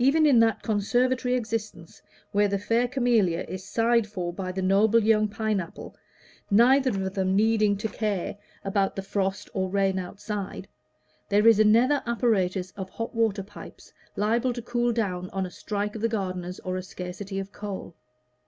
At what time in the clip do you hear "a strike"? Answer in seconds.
15.46-15.94